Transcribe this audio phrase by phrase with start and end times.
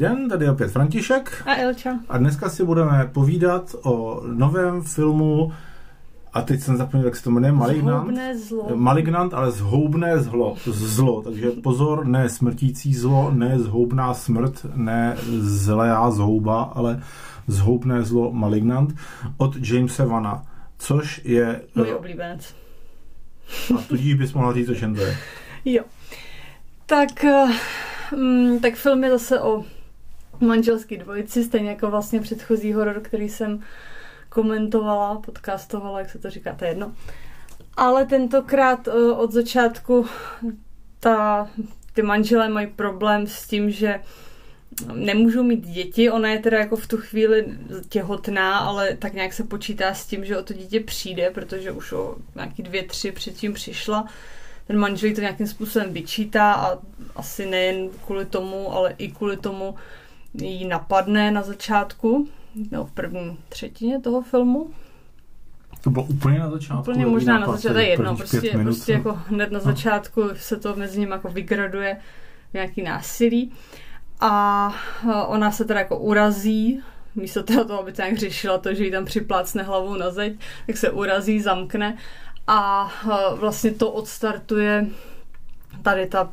[0.00, 1.42] Den, tady je opět František.
[1.46, 1.98] A Elča.
[2.08, 5.52] A dneska si budeme povídat o novém filmu
[6.32, 8.02] a teď jsem zapomněl, jak se to jmenuje, Malignant.
[8.02, 8.68] Zhoubné zlo.
[8.74, 10.56] Malignant, ale zhoubné zlo.
[10.66, 17.02] Zlo, takže pozor, ne smrtící zlo, ne zhoubná smrt, ne zlá zhouba, ale
[17.46, 18.94] zhoubné zlo Malignant
[19.36, 20.44] od Jamesa Vana,
[20.78, 21.62] což je...
[21.74, 22.54] Můj oblíbenec.
[23.78, 25.16] A tudíž bys mohla říct, o čem to je.
[25.64, 25.82] Jo.
[26.86, 27.24] Tak,
[28.12, 29.64] um, tak film je zase o
[30.40, 33.60] manželský dvojici, stejně jako vlastně předchozí horor, který jsem
[34.28, 36.92] komentovala, podcastovala, jak se to říká, to je jedno.
[37.76, 40.06] Ale tentokrát uh, od začátku
[41.00, 41.48] ta,
[41.92, 44.00] ty manželé mají problém s tím, že
[44.94, 47.46] nemůžou mít děti, ona je teda jako v tu chvíli
[47.88, 51.92] těhotná, ale tak nějak se počítá s tím, že o to dítě přijde, protože už
[51.92, 54.06] o nějaký dvě, tři předtím přišla.
[54.66, 56.78] Ten manžel to nějakým způsobem vyčítá a
[57.16, 59.74] asi nejen kvůli tomu, ale i kvůli tomu
[60.34, 62.28] jí napadne na začátku,
[62.70, 64.70] no v první třetině toho filmu.
[65.80, 66.90] To bylo úplně na začátku?
[66.90, 69.64] Úplně možná na začátku, to je jedno, prostě, minut, prostě jako hned na no.
[69.64, 71.96] začátku se to mezi nimi jako vygraduje
[72.52, 73.52] nějaký násilí.
[74.20, 74.74] A
[75.26, 76.80] ona se teda jako urazí,
[77.14, 80.76] místo toho, aby to nějak řešila to, že jí tam připlácne hlavou na zeď, tak
[80.76, 81.96] se urazí, zamkne
[82.46, 82.92] a
[83.34, 84.86] vlastně to odstartuje
[85.82, 86.32] tady, ta,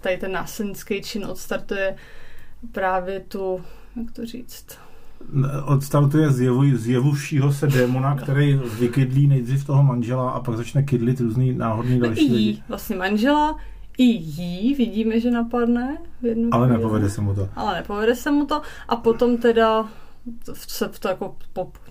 [0.00, 1.96] tady ten násilnický čin odstartuje
[2.72, 3.60] právě tu,
[3.96, 4.78] jak to říct,
[5.64, 11.52] odstartuje zjevu, zjevuvšího se démona, který vykydlí nejdřív toho manžela a pak začne kydlit různý
[11.52, 12.62] náhodný další lidi.
[12.68, 13.58] Vlastně manžela,
[13.98, 15.98] i jí vidíme, že napadne.
[16.22, 16.78] V jednu Ale chvíli.
[16.78, 17.48] nepovede se mu to.
[17.56, 19.88] Ale nepovede se mu to a potom teda
[20.52, 21.36] se to, jako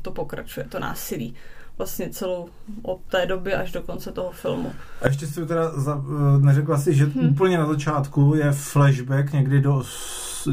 [0.02, 1.36] to pokračuje, to násilí
[1.78, 2.50] vlastně celou
[2.82, 4.72] od té doby až do konce toho filmu.
[5.02, 7.30] A ještě si teda za, eh, neřekla si, že hmm.
[7.30, 9.84] úplně na začátku je flashback někdy do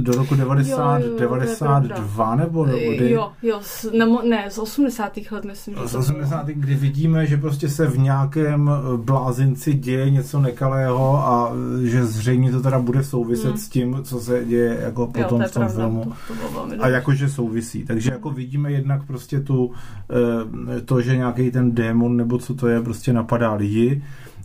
[0.00, 3.10] do roku 90, jo, jo, 92 nebo kdy?
[3.10, 5.12] Jo, jo, z, ne, ne, z 80.
[5.30, 5.76] let myslím.
[5.86, 6.46] Z 80.
[6.46, 12.06] kdy vidíme, že prostě se v nějakém eh, blázinci děje něco nekalého a eh, že
[12.06, 13.58] zřejmě to teda bude souviset hmm.
[13.58, 16.12] s tím, co se děje jako potom jo, v tom pravda, filmu.
[16.28, 16.34] To,
[16.76, 17.84] to a jakože souvisí.
[17.84, 19.72] Takže jako vidíme jednak prostě tu,
[20.76, 24.02] eh, to, že nějaký ten démon nebo co to je, prostě napadá lidi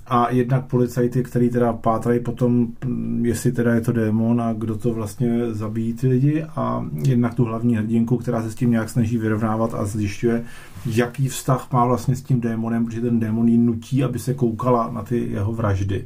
[0.10, 4.78] a jednak policajty, který teda pátrají potom, mm, jestli teda je to démon a kdo
[4.78, 8.90] to vlastně zabíjí ty lidi a jednak tu hlavní hrdinku, která se s tím nějak
[8.90, 10.44] snaží vyrovnávat a zjišťuje,
[10.86, 14.92] jaký vztah má vlastně s tím démonem, protože ten démon ji nutí, aby se koukala
[14.92, 16.06] na ty jeho vraždy.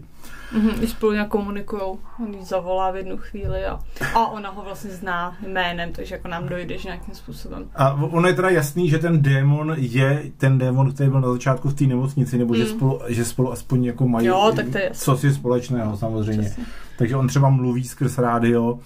[0.54, 3.80] Mm-hmm, spolu nějak komunikujou, on ji zavolá v jednu chvíli a,
[4.14, 7.70] a ona ho vlastně zná jménem, takže jako nám dojde, že nějakým způsobem.
[7.76, 11.70] A ono je teda jasný, že ten démon je ten démon, který byl na začátku
[11.70, 12.60] v té nemocnici, nebo mm.
[12.60, 16.44] že, spolu, že spolu aspoň jako mají jo, tak to je co si společného samozřejmě.
[16.44, 16.66] Přesně.
[16.98, 18.80] Takže on třeba mluví skrz rádio,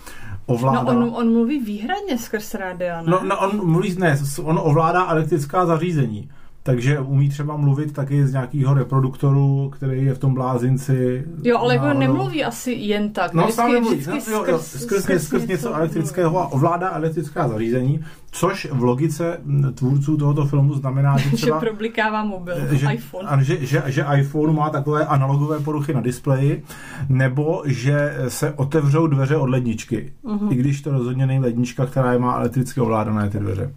[0.45, 0.93] ovládá...
[0.93, 3.03] No on, on mluví výhradně skrz rádio, ne?
[3.05, 6.29] No, no on mluví, ne, on ovládá elektrická zařízení
[6.67, 11.23] takže umí třeba mluvit taky z nějakého reproduktoru, který je v tom blázinci.
[11.43, 13.33] Jo, ale jako nemluví asi jen tak.
[13.33, 14.03] No, sám nemluví.
[14.07, 18.83] No, jo, jo, skrz, skrz, skrz, skrz něco elektrického a ovládá elektrická zařízení, což v
[18.83, 19.41] logice
[19.73, 21.59] tvůrců tohoto filmu znamená, že třeba...
[21.59, 23.27] že problikává mobil, že, iPhone.
[23.27, 26.63] A že, že, že iPhone má takové analogové poruchy na displeji,
[27.09, 30.51] nebo že se otevřou dveře od ledničky, uh-huh.
[30.51, 33.71] i když to rozhodně není lednička, která má elektricky ovládané ty dveře.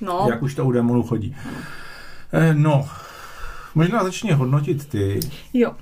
[0.00, 0.26] No.
[0.28, 1.36] Jak už to u démonů chodí.
[1.46, 1.83] Uh-huh.
[2.32, 2.88] Eh, no,
[3.74, 5.20] možná začni hodnotit ty.
[5.52, 5.74] Jo.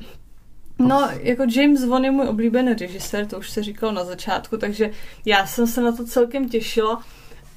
[0.79, 4.91] No, jako James Wan je můj oblíbený režisér, to už se říkal na začátku, takže
[5.25, 7.03] já jsem se na to celkem těšila,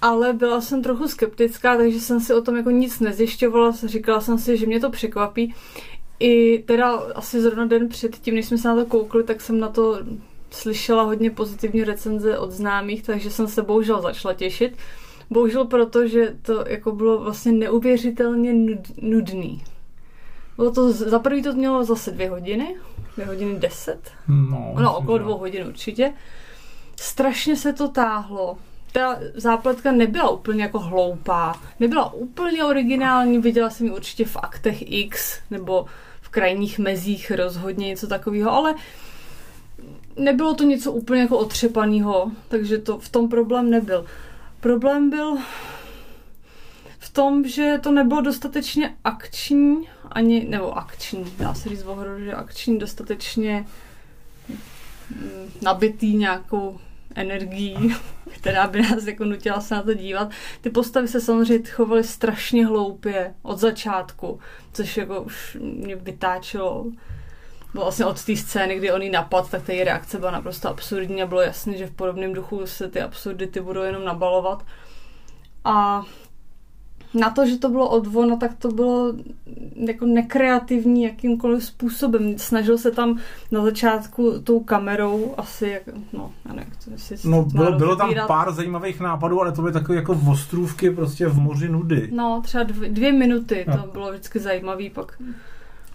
[0.01, 4.37] ale byla jsem trochu skeptická, takže jsem si o tom jako nic nezjišťovala, říkala jsem
[4.37, 5.55] si, že mě to překvapí.
[6.19, 9.69] I teda asi zrovna den předtím, než jsme se na to koukli, tak jsem na
[9.69, 9.99] to
[10.51, 14.77] slyšela hodně pozitivní recenze od známých, takže jsem se bohužel začala těšit.
[15.29, 19.63] Bohužel proto, že to jako bylo vlastně neuvěřitelně nudný.
[20.55, 22.75] Bylo to, za prvý to mělo zase dvě hodiny,
[23.13, 26.13] dvě hodiny deset, no, no okolo dvou hodin určitě.
[26.95, 28.57] Strašně se to táhlo.
[28.91, 34.91] Ta zápletka nebyla úplně jako hloupá, nebyla úplně originální, viděla jsem ji určitě v aktech
[34.91, 35.85] X, nebo
[36.21, 38.75] v krajních mezích rozhodně něco takového, ale
[40.15, 44.05] nebylo to něco úplně jako otřepaného, takže to v tom problém nebyl.
[44.65, 45.37] Problém byl
[46.99, 52.33] v tom, že to nebylo dostatečně akční, ani, nebo akční, dá se říct v že
[52.33, 53.65] akční dostatečně
[54.49, 56.79] mm, nabitý nějakou
[57.15, 57.95] energií,
[58.31, 60.31] která by nás jako nutila se na to dívat.
[60.61, 64.39] Ty postavy se samozřejmě chovaly strašně hloupě od začátku,
[64.73, 66.85] což jako už mě vytáčelo
[67.83, 71.23] vlastně od té scény, kdy on ji napad, tak ta její reakce byla naprosto absurdní
[71.23, 74.65] a bylo jasné, že v podobném duchu se ty absurdity budou jenom nabalovat.
[75.63, 76.03] A
[77.15, 78.07] na to, že to bylo od
[78.39, 79.13] tak to bylo
[79.75, 82.37] jako nekreativní jakýmkoliv způsobem.
[82.37, 83.19] Snažil se tam
[83.51, 85.81] na začátku tou kamerou asi, jak,
[86.13, 89.95] no, já nevím, to No, bylo, bylo tam pár zajímavých nápadů, ale to byly takové
[89.95, 92.09] jako ostrůvky prostě v moři nudy.
[92.11, 93.87] No, třeba dvě, dvě minuty, to no.
[93.91, 95.21] bylo vždycky zajímavý, pak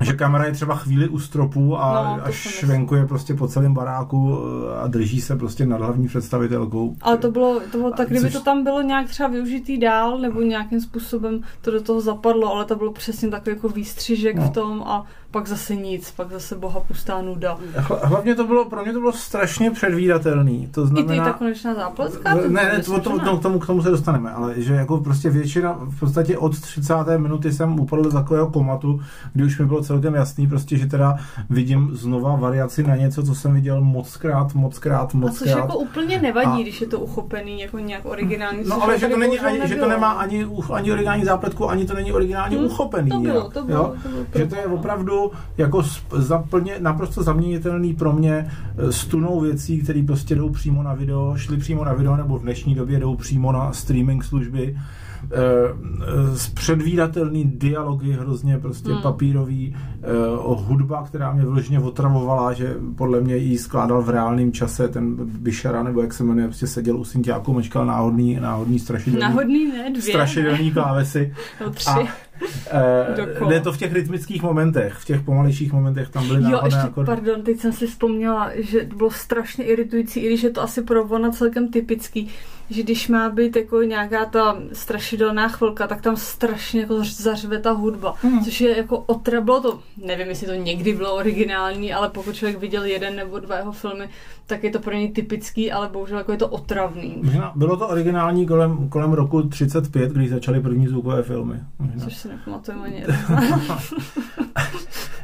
[0.01, 4.39] že kamera je třeba chvíli u stropu a no, až švenkuje prostě po celém baráku
[4.39, 6.97] eh, a drží se prostě nad hlavní představitelkou.
[7.01, 8.33] Ale to bylo, to bylo tak, kdyby což...
[8.33, 12.65] to tam bylo nějak třeba využitý dál, nebo nějakým způsobem to do toho zapadlo, ale
[12.65, 14.43] to bylo přesně takový jako výstřižek no.
[14.43, 17.59] v tom a pak zase nic, pak zase boha pustá nuda.
[18.03, 20.69] Hlavně to bylo, pro mě to bylo strašně předvídatelný.
[20.71, 22.35] To znamená, I ty ta konečná zápletka?
[22.35, 25.31] Ne, ne, to, to, to, k, tomu, k tomu se dostaneme, ale že jako prostě
[25.31, 26.95] většina, v podstatě od 30.
[27.17, 29.01] minuty jsem upadl do takového komatu,
[29.33, 31.19] kdy už mi bylo celkem jasný prostě, že teda
[31.51, 35.37] vidím znova variaci na něco, co jsem viděl mockrát, mockrát, mockrát.
[35.37, 36.63] A což jako úplně nevadí, a...
[36.63, 38.59] když je to uchopený jako nějak originální.
[38.67, 41.95] No ale že to, není, ani, že to nemá ani, ani originální zápletku, ani to
[41.95, 43.11] není originálně hmm, uchopený.
[43.11, 43.95] To bylo, to bylo, jo?
[44.03, 45.20] to bylo, že to je opravdu
[45.59, 45.83] jako
[46.17, 48.47] zaplně, naprosto zaměnitelný pro mě
[48.79, 52.39] eh, s tunou věcí, které prostě jdou přímo na video, šli přímo na video nebo
[52.39, 54.77] v dnešní době jdou přímo na streaming služby
[56.35, 59.03] z eh, předvídatelný dialogy, hrozně prostě hmm.
[59.03, 59.77] papírový,
[60.39, 64.89] o eh, hudba, která mě vložně otravovala, že podle mě jí skládal v reálném čase
[64.89, 69.69] ten Bišara, nebo jak se jmenuje, prostě seděl u synťáku, mečkal náhodný, náhodný strašidelný, náhodný
[69.69, 70.03] ne, dvě.
[70.03, 71.35] strašidelný klávesy.
[71.61, 71.91] no, tři.
[71.91, 71.99] A
[73.43, 76.81] Uh, ne to v těch rytmických momentech, v těch pomalejších momentech tam byly Jo, ještě,
[76.81, 77.07] akordy.
[77.07, 81.05] pardon, teď jsem si vzpomněla, že bylo strašně iritující, i když je to asi pro
[81.05, 82.31] Vona celkem typický,
[82.71, 87.71] že když má být jako nějaká ta strašidelná chvilka, tak tam strašně jako zařve ta
[87.71, 88.45] hudba, mm.
[88.45, 92.59] což je jako otra, bylo to, nevím, jestli to někdy bylo originální, ale pokud člověk
[92.59, 94.09] viděl jeden nebo dva jeho filmy,
[94.47, 97.21] tak je to pro něj typický, ale bohužel jako je to otravný.
[97.23, 101.55] Možná bylo to originální kolem, kolem roku 35, když začaly první zvukové filmy.
[101.79, 102.05] Možná.
[102.05, 103.05] Což si nepamatujeme ani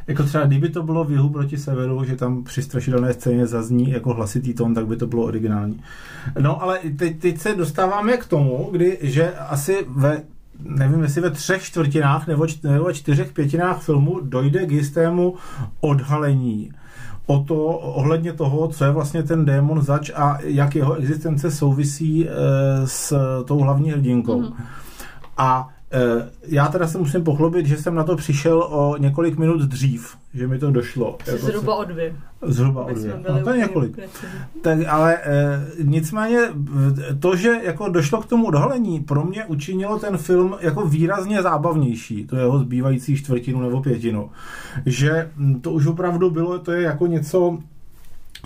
[0.07, 3.91] Jako třeba, kdyby to bylo v jihu proti severu, že tam při strašidelné scéně zazní
[3.91, 5.81] jako hlasitý tón, tak by to bylo originální.
[6.39, 10.21] No ale teď, teď se dostáváme k tomu, kdy, že asi ve
[10.63, 15.35] nevím, jestli ve třech čtvrtinách nebo, nebo čtyřech pětinách filmu dojde k jistému
[15.81, 16.71] odhalení
[17.25, 22.29] o to, ohledně toho, co je vlastně ten démon zač a jak jeho existence souvisí
[22.29, 22.31] e,
[22.85, 23.15] s
[23.45, 24.41] tou hlavní hrdinkou.
[24.41, 24.53] Mm.
[25.37, 25.69] A
[26.47, 30.47] já teda se musím pochlubit, že jsem na to přišel o několik minut dřív, že
[30.47, 31.17] mi to došlo.
[31.27, 32.15] Jako zhruba o dvě.
[32.41, 33.19] Zhruba o dvě.
[33.29, 33.99] No, to je několik.
[34.61, 36.39] Tak, ale e, nicméně
[37.19, 42.27] to, že jako došlo k tomu odhalení, pro mě učinilo ten film jako výrazně zábavnější,
[42.27, 44.29] to jeho zbývající čtvrtinu nebo pětinu.
[44.85, 45.31] Že
[45.61, 47.59] to už opravdu bylo, to je jako něco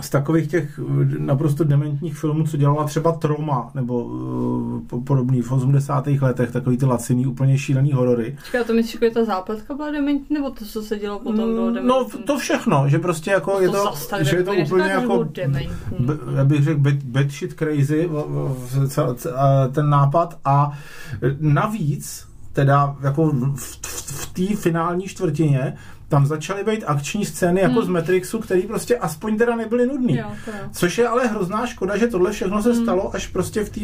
[0.02, 5.52] z takových těch eh, naprosto dementních filmů, co dělala třeba Troma, nebo uh, podobný v
[5.52, 6.06] 80.
[6.06, 8.36] letech, takový ty laciný, úplně šílený horory.
[8.44, 11.66] Čekaj, to myslíš, že ta zápletka byla dementní, nebo to, co se dělo potom, bylo
[11.66, 11.88] mm, dementní?
[11.88, 15.28] No, to všechno, že prostě jako to je to, tak, že je to úplně jako,
[16.36, 18.10] já bych řekl, bad, bad shit crazy,
[19.72, 20.78] ten nápad a
[21.40, 25.76] navíc, teda jako v, v, v té finální čtvrtině
[26.12, 27.84] tam začaly být akční scény jako hmm.
[27.84, 30.16] z Matrixu, které prostě aspoň teda nebyly nudný.
[30.16, 30.30] Jo,
[30.72, 32.82] Což je ale hrozná škoda, že tohle všechno se hmm.
[32.82, 33.80] stalo až prostě v té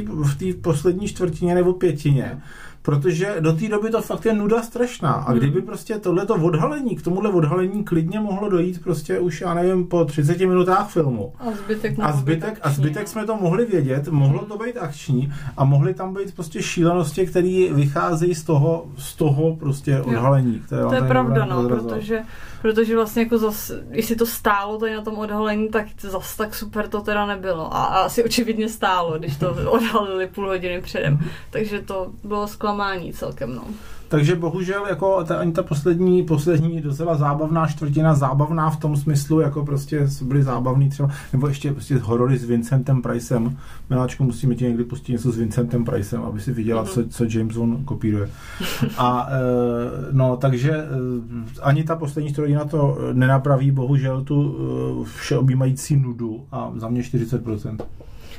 [0.53, 2.41] v poslední čtvrtině nebo pětině
[2.89, 5.11] protože do té doby to fakt je nuda strašná.
[5.11, 5.39] A hmm.
[5.39, 10.05] kdyby prostě tohleto odhalení, k tomuhle odhalení klidně mohlo dojít prostě už, já nevím, po
[10.05, 11.33] 30 minutách filmu.
[11.39, 15.65] A zbytek, a zbytek, a zbytek jsme to mohli vědět, mohlo to být akční a
[15.65, 20.63] mohly tam být prostě šílenosti, které vycházejí z toho, z toho prostě odhalení.
[20.67, 22.21] Které to je pravda, no, protože
[22.63, 26.89] protože vlastně jako zas, jestli to stálo tady na tom odhalení, tak zas tak super
[26.89, 27.75] to teda nebylo.
[27.75, 31.19] A, a asi očividně stálo, když to odhalili půl hodiny předem.
[31.51, 33.65] Takže to bylo zklamání celkem, no.
[34.09, 39.41] Takže bohužel jako ta, ani ta poslední, poslední docela zábavná čtvrtina, zábavná v tom smyslu,
[39.41, 43.59] jako prostě byly zábavný třeba, nebo ještě prostě horory s Vincentem Pricem.
[43.91, 47.57] Miláčko, musíme ti někdy pustit něco s Vincentem Pricem, aby si viděla, co, co James
[47.57, 48.31] Wan kopíruje.
[48.99, 49.33] A e,
[50.13, 50.87] no, takže e,
[51.63, 57.79] ani ta poslední čtvrtina to nenapraví, bohužel tu e, všeobjímající nudu a za mě 40%.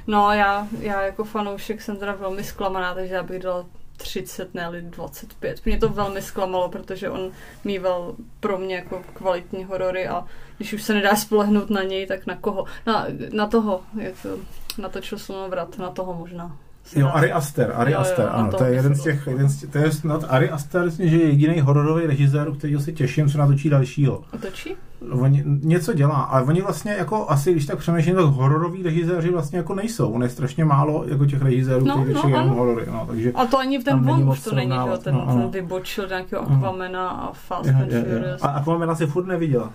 [0.07, 3.65] No, já, já jako fanoušek jsem teda velmi zklamaná, takže já bych dala
[3.99, 5.65] 30, ne 25.
[5.65, 7.31] Mě to velmi zklamalo, protože on
[7.63, 10.25] mýval pro mě jako kvalitní horory a
[10.57, 12.65] když už se nedá spolehnout na něj, tak na koho?
[12.85, 14.29] Na, na toho, jak to,
[14.77, 16.57] natočil slunovrat, na toho možná
[16.95, 19.59] Jo, Ari Aster, Ari jo, Aster, jo, ano, to je jeden z těch, jeden z
[19.59, 23.37] těch, to je snad Ari Aster, že je jediný hororový režisér, který si těším, co
[23.37, 24.23] natočí dalšího.
[24.41, 24.75] Točí?
[25.11, 29.57] Oni něco dělá, ale oni vlastně jako asi, když tak přemýšlím, tak hororový režiséři vlastně
[29.57, 30.11] jako nejsou.
[30.11, 32.85] On je strašně málo jako těch režisérů, no, kteří no, jenom horory.
[32.91, 35.49] No, takže a to ani v ten von už to není, že ten, no, ten
[35.49, 38.41] vybočil nějakého Aquamena a Fast and Furious.
[38.41, 39.73] A Aquamena si furt neviděla.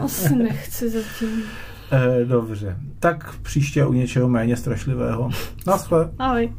[0.00, 1.42] Asi nechci zatím.
[1.92, 5.30] Eh, dobře, tak příště u něčeho méně strašlivého.
[5.66, 6.10] Naschle.
[6.18, 6.52] Ahoj.